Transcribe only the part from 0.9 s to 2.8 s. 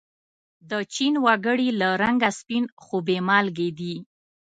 چین و گړي له رنگه سپین